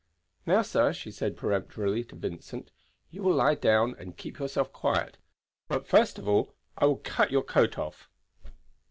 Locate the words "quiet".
4.73-5.19